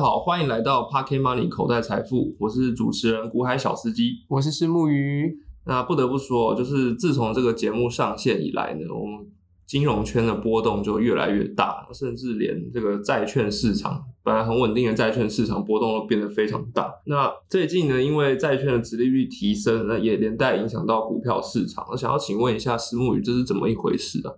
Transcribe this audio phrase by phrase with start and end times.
[0.00, 4.24] 好，欢迎来到 Pocket Money 口袋财富，我是主持人古海小司机。
[4.28, 5.36] 我是石木鱼。
[5.66, 9.26] 那不得不说，就是自从这个节目上线以来呢，我们
[9.66, 16.90] 金融圈的波动就越来越大，甚至连这个债券市场本来很稳定的债券市场波动都变得非常大。
[17.04, 21.84] 那最近呢，因为债券的殖利率提升，那也连带影响到股票市场。
[21.90, 24.32] 我想要请问一下石木鱼，这是怎么一回事啊？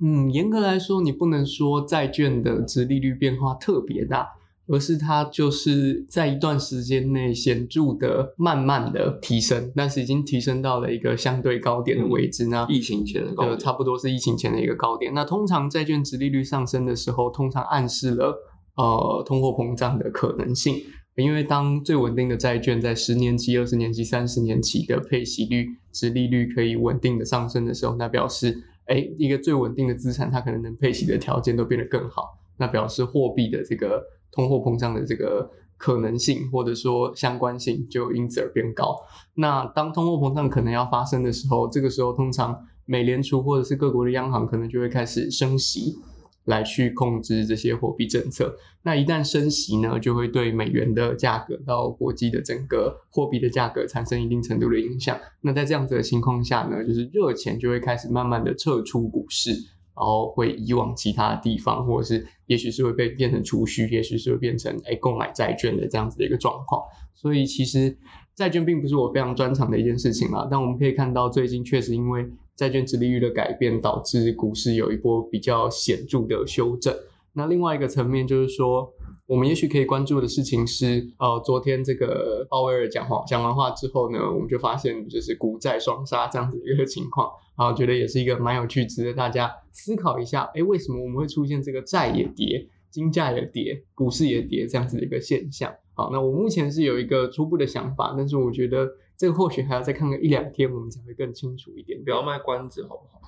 [0.00, 4.28] 嗯，严格来说，你不能说债券的值利率变化特别大，
[4.68, 12.46] 而是它就是在一段时间内显著的、慢慢的提升，但是已经提升到了一个相对高点的位置。
[12.46, 15.12] 那疫情前的高差不多是疫情前的一个高点。
[15.14, 18.36] 那通常债券值利率上升的时候，通常暗示了
[18.76, 20.76] 呃通货膨胀的可能性。
[21.16, 32.38] 因为当最稳定的债券在十年期、二十年期、三十年期的配息率、值利率可以稳定的上升的时候，那表示哎一个最稳定的资产，它可能能配息的条件都变得更好。
[32.56, 34.00] 那表示货币的这个
[34.32, 38.96] 通货膨胀的这个可能性，或者说相关性，就因此而变高。
[39.34, 45.96] 那当通货膨胀可能要发生的时候，这个时候通常美联储或者是各国的央行可能就会开始升息，
[46.44, 48.56] 来去控制这些货币政策。
[48.82, 55.18] 那一旦升息呢，就会对美元的价格到国际的整个货币的价格产生一定程度的影响。
[55.42, 59.52] 那在这样子的情况下呢，就是热钱就会开始慢慢的撤出股市。
[59.98, 66.80] 然后会移往其他地方，或者是也许是会被变成储蓄，也许是会变成哎购买债券的这样子的一个状况。
[67.14, 67.98] 所以其实
[68.36, 76.94] 债券并不是我非常专长的一件事情啦，但我们可以看到最近确实因为债券殖利率的改变，导致股市有一波比较显著的修正。
[77.38, 78.92] 那另外一个层面就是说。
[79.28, 95.74] 我们也许可以关注的事情是，呃，昨天这个鲍威尔讲话讲完话之后呢，我们就发现就是股债双杀这样子一个情况，啊，觉得也是一个蛮有趣，值得大家思考一下，哎，为什么我们会出现这个债也跌，金价也跌，股市也跌这样子的一个现象？
[95.92, 98.88] 好，那我目前是有一个初步的想法，但是我觉得
[99.18, 102.02] 这个或许还要再看个一两天，我们才会更清楚一点。
[102.02, 103.20] 不要卖关子好不好？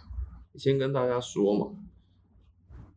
[0.57, 1.67] 先跟大家说嘛。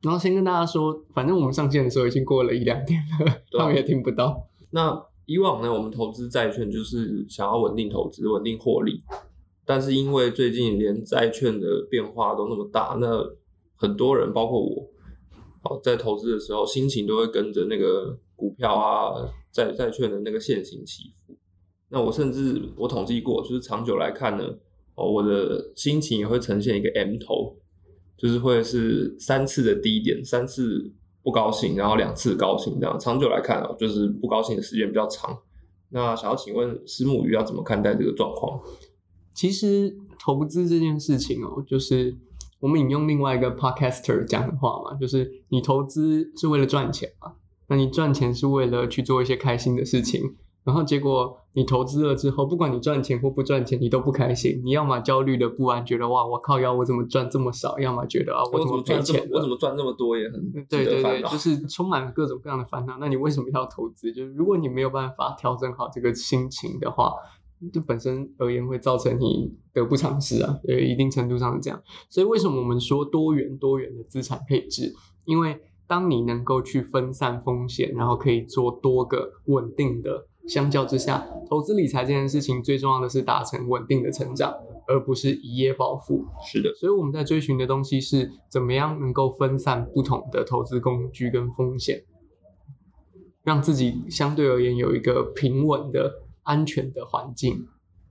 [0.04, 4.48] 然后先跟大家说，反正我们上线的时候已经过了一两天了，他们也听不到。
[4.72, 9.02] 那以往呢，我们投资债券就是想要稳定投资、稳定获利，
[9.66, 13.24] 但是因为最近连债券的变化都那么大，那
[13.76, 14.90] 很多人包括我，
[15.64, 19.14] 哦，在投资的时候心情都会跟着那个股票啊、
[19.54, 21.34] 债债券的那个线型起伏。
[21.88, 24.44] 那我甚至我统计过，就是长久来看呢，
[24.96, 27.56] 哦，我的心情也会呈现一个 M 头。
[28.18, 30.92] 就是会是三次的低点，三次
[31.22, 35.38] 不高兴，然后两次高兴，这样长久来看啊，就是不高兴的时间比较长。
[35.90, 38.60] 那想要请问石木鱼要怎么看待这个状况？
[39.34, 42.16] 其实投资这件事情哦，就是
[42.60, 47.34] 我们引用另外一个 podcaster 讲的话嘛，就是你投资是为了赚钱嘛，
[47.68, 50.36] 那你赚钱是为了去做一些开心的事情。
[50.64, 54.62] 然后结果你投资了之后，不管你赚钱或不赚钱，你都不开心。
[54.64, 57.78] 你要么焦虑的不安，觉得哇，我靠，要我怎么赚这么少？
[57.80, 59.28] 要么觉得啊，我怎么赔钱？
[59.32, 62.98] 我怎么赚这么多也很对对对，就是 充满了各种各样的烦恼。
[63.00, 64.14] 那你为什么要投资？
[64.14, 67.14] 就是如果你没有办法调整好这个心情的话，
[67.74, 70.58] 就本身而言会造成你得不偿失啊。
[70.64, 71.82] 对一定程度上是这样。
[72.10, 74.94] 所以为什么我们说多元多元的资产配置？
[75.26, 80.28] 因为当你能够去分散风险，然后可以做多个稳定的。
[80.48, 84.54] 相较之下，投资理财这件事情最重要的是达成稳定的成长，
[84.88, 86.26] 而不是一夜暴富。
[86.46, 92.04] 是的，所以我们在追寻的东西是怎么样能够分散不同的投资工具跟风险，
[93.44, 97.66] 让自己相对而言有一个平稳的、安全的环境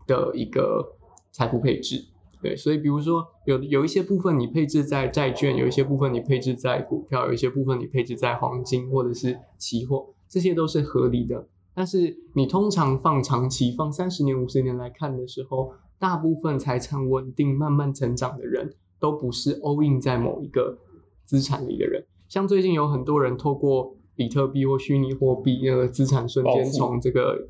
[0.07, 0.97] 的一个
[1.31, 2.07] 财富配置。
[2.41, 11.47] 对，所以比如说有有一些部分你配置在债券，有一些部分你配置在股票，有一些部分你配置在黄金或者是期货，这些都是合理的。
[11.75, 20.79] 但是你通常放长期，放三十年、五十年来看的时候，大部分财产稳定、慢慢成长的人，都不是 all in 在某一个
[21.25, 22.05] 资产里的人。
[22.29, 27.47] 像最近有很多人透过比特币或虚拟货币，那个资产瞬间从这个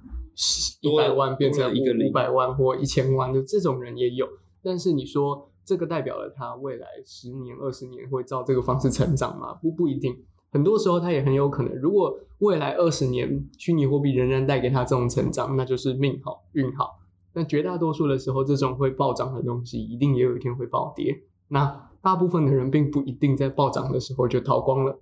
[0.80, 4.28] 一百万变成一个五百万或一千万的这种人也有。
[4.62, 9.54] 但是你说这个代表了他未来十年、二十年会照这个方式成长吗？
[9.54, 10.16] 不，不一定。
[10.52, 17.00] 很多时候，他也很有可能，如果未来二十年虚拟货币仍然带给他这种成长，那就是命好运好。
[17.32, 21.22] 但绝大多数的时候，这种会暴涨的东西，一定也有一天会暴跌。
[21.48, 24.98] 那大部分的人并不一定在暴涨的时候就逃光了，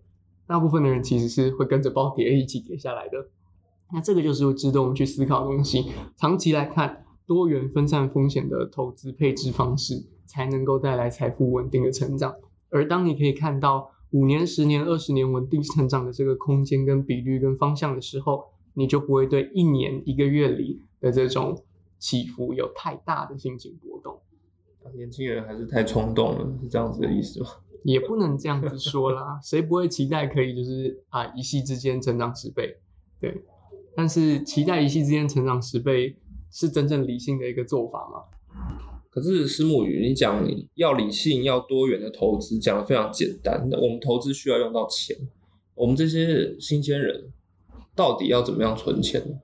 [0.47, 3.26] 大部分的人其实是会跟着暴跌一起跌下来的。
[3.93, 5.91] 那这个就是值得我们去思考的东西。
[6.17, 12.37] 长期来看，多元分散风险的投资配置方式，才能够带来财富稳定的成长。
[12.70, 13.91] 而当你可以看到。
[14.11, 21.62] 五年、十年、二十年稳定成长的这个空间、跟比率、跟方向的时候，你就不会对一年、一个月里的这种
[21.99, 24.21] 起伏有太大的心情波动。
[24.95, 27.49] 年轻人还是太冲动了，是这样子的意思吗？
[27.85, 32.77] 也不能这样子说啦， 谁不会期待可以就是啊一夕之间成长十倍？
[33.21, 33.43] 对，
[33.95, 36.17] 但是期待一夕之间成长十倍
[36.51, 38.25] 是真正理性的一个做法吗？
[39.11, 43.69] 可是石木鱼，你讲要理性、要多元的投资，讲的非常简单。
[43.69, 45.17] 那我们投资需要用到钱，
[45.75, 47.33] 我们这些新鲜人
[47.97, 49.41] 到底要怎么样存钱？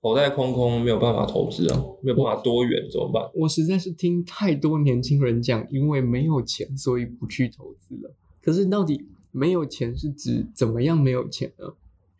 [0.00, 3.22] 口袋空空，没有办法投资啊，没有办法多元，怎么办？
[3.34, 8.12] 我实在是听太多年轻人讲，因为没有钱，所以不去投资了。
[8.42, 11.72] 可是到底没有钱是指怎么样没有钱呢？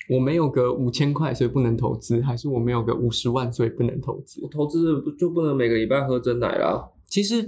[0.09, 4.47] 我没有个五千块，所以不能投资，还是我没有个五十万，所以不能投资？
[4.51, 6.91] 投资就不能每个礼拜喝真奶啦？
[7.09, 7.47] 其实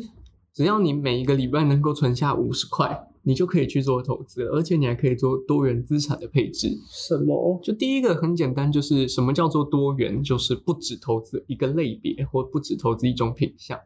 [0.52, 3.08] 只要你每一个礼拜能够存下五十块。
[3.26, 6.78] 你就可以去做投资，而且你还可以做多元资产的配置。
[6.86, 7.58] 什么？
[7.62, 10.22] 就第一个很简单，就是什么叫做多元？
[10.22, 13.80] 就是不只投资一个类别，或不只投资一种品项。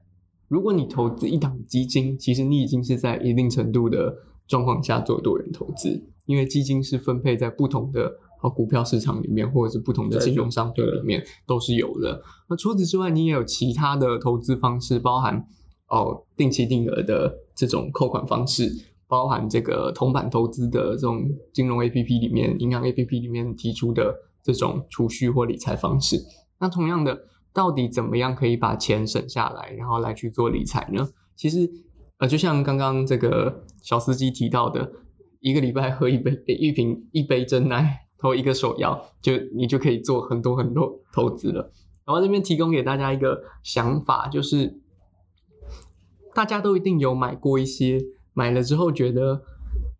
[0.49, 4.13] 如果你投资一档基金，其实你已经是在一定程度的
[4.49, 12.23] 状况下做多元投资，因为基金是分配在不同的股票市场里面，或者是不同的金融商品里面都是有的。
[12.51, 15.43] 那除此之外，你也有其他的投资方式，包含
[15.89, 18.71] 哦定期定额的这种扣款方式。
[19.11, 26.23] 包含这个铜板投资的这种金融 A P P 里面，银行 A P P 里面提出的这种储蓄或理财方式。
[26.59, 27.19] 那同样的，
[27.55, 31.09] 到底怎么样可以把钱省下来，然后来去做理财呢？
[31.35, 31.71] 其实，
[32.19, 34.93] 呃，就像刚刚这个小司机提到的，
[35.41, 41.71] 一个礼拜喝一杯一瓶一杯真奶，投一个手摇，就你就可以做很多很多投资了。
[42.05, 44.79] 然后这边提供给大家一个想法，就是
[46.35, 47.99] 大家都一定有买过一些。
[48.35, 49.43] 买了之后觉得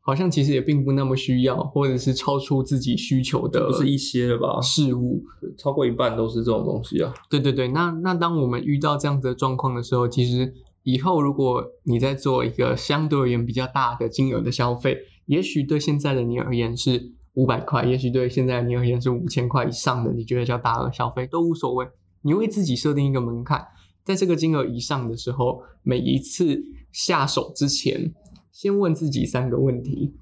[0.01, 4.61] 好像其实也并不那么需要，或者是超出自己需求的，不是一些了吧？
[4.61, 5.25] 事物
[5.57, 7.13] 超过一半都是这种东西啊。
[7.29, 10.55] 对对对，那那当我们遇到这样子的状况的时候，其实
[10.85, 21.87] 以后如果你在做一个相对而言比较大的金额的消费，也许对现在的你而言是五百块，也许对现在你而言是五千块以上的，你觉得叫大额消费都无所谓。
[22.23, 23.67] 你为自己设定一个门槛，
[24.05, 28.13] 在这个金额以上的时候，每一次下手之前。
[28.51, 30.17] 先问自己三个问题。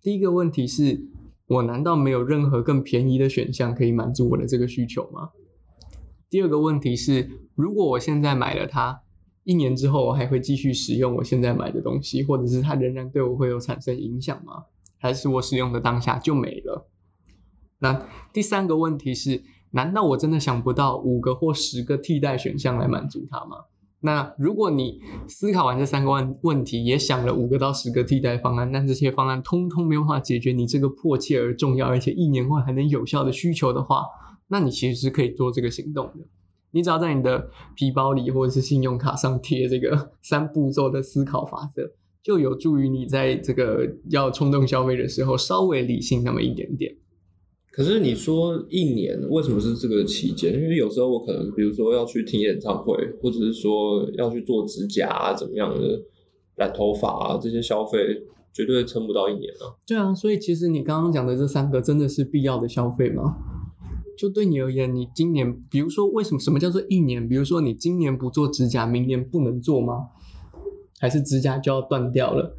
[0.00, 1.08] 第一个问题是：
[1.48, 5.30] 我难道没有任何更便宜的选项可以满足我的这个需求吗？
[6.28, 9.00] 第二个问题是：如果我现在买了它，
[9.42, 14.62] 一年之后我还会继续使用我现在买的东西，或者是它仍然对我会有产生影响吗？
[15.00, 16.86] 还是我使用的当下就没了？
[17.78, 23.56] 那第三个问题是：难道我真的想不到五个或十个替代选项来满足它吗？
[24.02, 34.06] 那如果你思考完这三个问问题，也想了五个到十个替代方案，但这些方案通通没有办法解决你这个迫切而重要，而且一年后还能有效的需求的话，
[34.48, 36.26] 那你其实是可以做这个行动的。
[36.70, 41.82] 你只要在你的皮包里或者是信用卡上贴这个三步骤的思考法则，
[42.22, 46.94] 就有助于你在这个要冲动消费的时候稍微理性那么一点点。
[47.72, 50.52] 可是你说一年为什么是这个期间？
[50.52, 56.02] 因为有时候我可能，比如说要去听演唱会，或者是说要去做指甲啊，怎么样的
[56.56, 57.98] 染头发啊，这些消费
[58.52, 59.78] 绝对撑不到一年啊。
[59.86, 63.36] 对啊，所以其实你刚刚讲的这三个真的是必要的消费吗？
[64.18, 67.26] 就对你而言，你今年，比如说为什么什么叫做一年？
[67.26, 70.08] 比如说你今年不做指甲，明年不能做吗？
[71.00, 72.54] 还是指甲就要断掉了？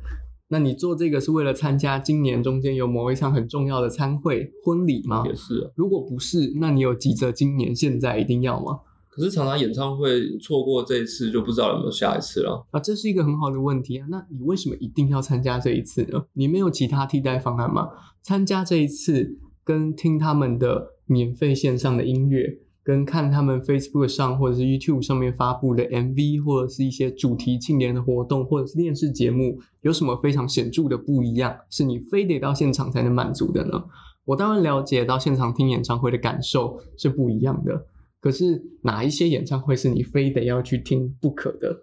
[0.49, 5.23] 那你做这个是为了参加今年中间有某一场很重要的参会婚礼吗？
[5.25, 5.71] 也是。
[5.75, 8.79] 如果不是，那你有急着今年现在一定要吗？
[9.07, 14.07] 可是常常演唱会错过这一次就不知道有没有下一次了啊，这是一个很好的问题啊。
[14.09, 16.25] 那你为什么一定要参加这一次呢？
[16.33, 17.89] 你没有其他替代方案吗？
[18.21, 22.59] 参加这一次跟听他们的免费线上的音乐。
[22.83, 33.83] 跟看他们 Facebook 上或者是 YouTube 上面发布的 MV，或者是一些主题庆典的活动，或者是电视节目，有什么非常显著的不一样，是你非得到现场才能满足的呢？
[34.25, 37.85] 我当然了解到现场听演唱会的感受是不一样的，
[38.19, 41.81] 可是哪一些演唱会是你非得要去听不可的？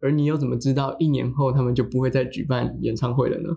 [0.00, 3.56] 而你又怎么知道一年后他们就不会再举办演唱会了呢？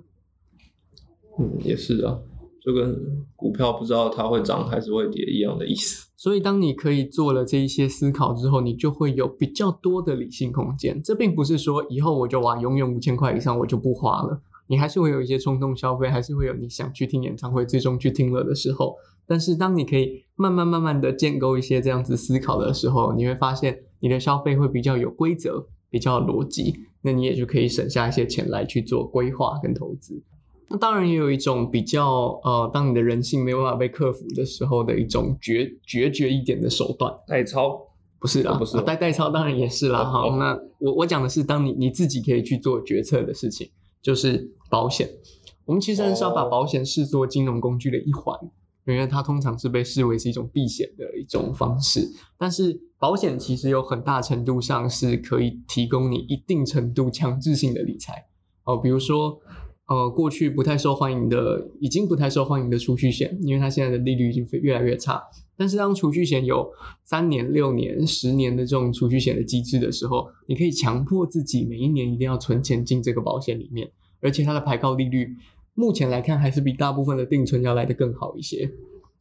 [1.38, 2.20] 嗯，也是啊。
[2.64, 6.10] 就跟股票不知道它会涨还是会跌一样的意思。
[6.16, 11.02] 所以，当你可以做了这一些思考之后，你就会有比较多的理性空间。
[11.04, 14.40] 这并不是说以后我就哇，永远五千块以上我就不花了。
[14.68, 18.96] 你还是会有一些冲动消费，还是会有你想去听演唱会，最终去听了的时候。
[19.26, 26.76] 但是，当你可以慢慢慢慢的建构一些这样子思考的时候，你会发现你的消费会比较有规则，比较逻辑。
[27.02, 30.22] 那你也就可以省下一些钱来去做规划跟投资。
[30.72, 37.14] 那当然也有一种比较呃，当你的人性没有办法被克服的时候的一种决决绝一点的手段。
[37.28, 37.78] 代操
[38.20, 40.00] 不是啦，哦不是啊代代操当然也是啦。
[40.00, 43.70] 哦好，哦那我我讲的是当你你自己可以去做决策的事情，
[44.02, 45.10] 就是保险。
[45.66, 48.38] 我们其实很少把哦保险视作金融工具的一环，
[48.86, 52.08] 因为它通常是被视为是一种避险的一种方式。
[52.38, 58.26] 但是保险其实有很大程度上是可以提供你一定程度强制性的理财
[58.64, 59.38] 哦，比如说。
[59.92, 65.22] 呃，过去不太受欢迎的，已经不太受欢迎的储蓄险，因为它现在的利率已经越来越差。
[65.58, 66.72] 但是当储蓄险有
[67.04, 75.36] 三年、六年、十年的这种储蓄险的机制的时候，你可以强迫自己每一年一定要存钱进这个保险里面，而且它的排高利率
[75.74, 78.72] 目前来看还是比大部分的定存要来得更好一些。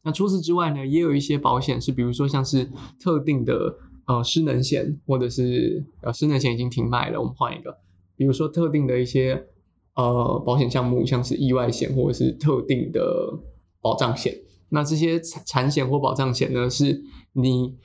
[0.03, 3.75] 那除此之外呢，也有一些保险是，比如说像是特定的
[4.05, 7.77] 呃失能险，或者是呃失能险已经停卖了，我们换一个，
[8.15, 9.47] 比如说特定的一些
[9.95, 13.01] 呃保险项目，像是意外险或者是特定的
[13.81, 14.33] 保障险。
[14.69, 17.01] 那这些产产险或保障险呢，是
[17.33, 17.75] 你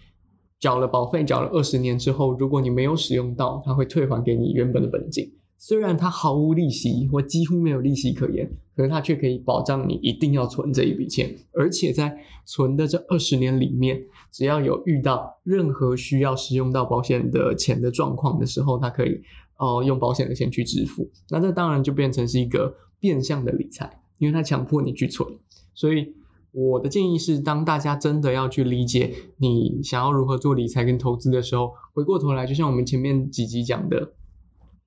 [0.60, 5.32] 缴了保费，缴了二十年之后，如果你没有使用到，它会退还给你原本的本金。
[5.58, 13.98] 虽然它毫无利息或几乎没有利息可言，可是它却可以保障你一定要存这一笔钱，而且在存的这二十年里面，
[14.30, 19.22] 只要有遇到任何需要使用到保险的钱的状况的时候，它可以
[19.58, 21.10] 呃用保险的钱去支付。
[21.30, 25.28] 那这当然就变成是一个变相的理财，因为它强迫你去存。
[25.74, 26.14] 所以
[26.52, 34.12] 我的建议是，当大家真的要去理解你想要如何做理财跟投资的时候，回过头来，就像我们前面几集讲的。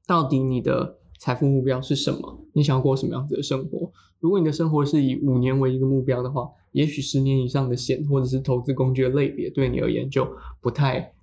[0.08, 2.40] 到底你的财富目标是什么？
[2.54, 3.92] 你想要过什么样子的生活？
[4.20, 10.28] 如果你的生活是以五年为一个目标的话，也许十年以上的险或者是投资工具的类别对你而言就
[10.62, 11.14] 不太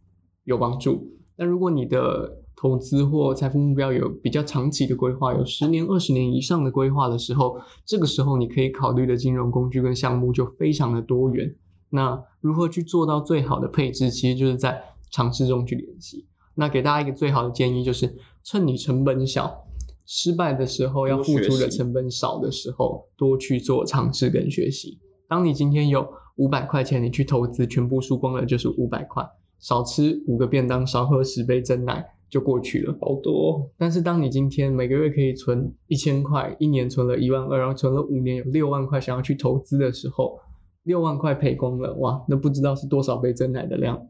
[0.44, 1.18] 有帮助。
[1.36, 11.54] 但如果你的投资或财富目标有比较长期的规划，有十年、二十年以上的规划的时候，这个时候你可以考虑的金融工具跟项目就非常的多元。
[11.90, 16.26] 那如何去做到最好的配置，其实就是在尝试中去练习。
[16.54, 19.64] 那给大家一个最好的建议就是，趁你成本小、
[20.06, 24.98] 失败的时候要付出的成本少的时候，多去做尝试跟学习。
[25.28, 29.22] 当你今天有五百块钱，你去投资，全部输光了就是五百块，
[29.58, 32.96] 少吃五个便当，少喝十杯真奶就过去了。
[33.00, 40.38] 好多，但是当你今天每个月可以存一千块，一年存了一万二，然后存了五年有六万块，想要去投资的时候，
[40.84, 44.00] 六万块赔光了，哇，那不知道是多少杯真奶的量。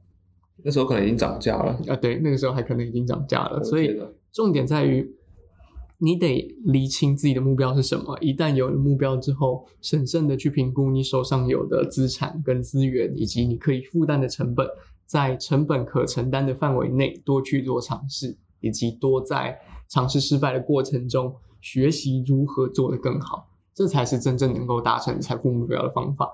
[0.65, 1.79] 那时候可能已经涨价了。
[1.87, 3.95] 啊，对，那个时候还可能已经涨价了，所以
[4.33, 5.15] 重点在于
[5.99, 8.19] 你得厘清自己的目标是什么。
[8.21, 14.67] 一旦有了目标之后，审慎的去评估你手上有的资产跟资源，以及你可以负担的成本，
[15.07, 19.59] 在成本可承担的范围内多去做尝试，以及多在
[19.89, 26.31] 尝试失败的过程中学习如何做得更好，这才是真正能够达成财富目标的方法。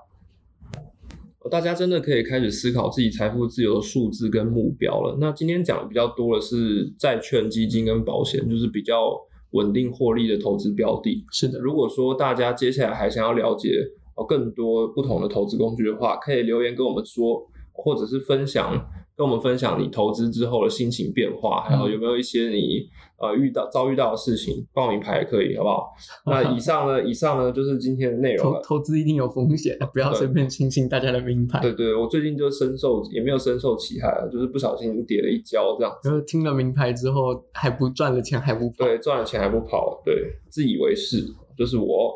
[1.51, 5.17] 大家真的可以开始思考自己财富自由的数字跟目标了。
[5.19, 9.13] 那今天讲的比较多的是债券、基金跟保险，就是比较
[9.51, 11.25] 稳定获利的投资标的。
[11.31, 13.69] 是的，如果说大家接下来还想要了解
[14.15, 18.73] 哦更多不同的投资工具的话，可以留言跟我们说，或者是分享
[19.15, 22.87] 跟我们分享你投资之后的心情变化，还有有没有一些你
[23.17, 25.93] 呃遇到遭遇到的事情，报名牌也可以，好不好？
[26.25, 28.61] 那以上呢，以上呢就是今天的内容投了。
[28.63, 31.59] 投资一定有风险， 不要随便轻信大家的名牌。
[31.59, 36.09] 对对，我最近就深受，也没有深受其害啊，就是不小心跌了一跤这样子。
[36.09, 41.23] 然后听了名牌之后还不赚了钱还不跑，对，赚了钱还不跑，对，自以为是，
[41.57, 42.13] 就是我。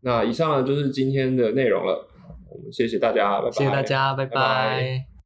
[0.00, 2.07] 那以上呢就是今天的内容了，
[2.58, 3.50] 我们谢谢大家，拜拜。
[3.52, 5.17] 谢谢大家，拜拜拜拜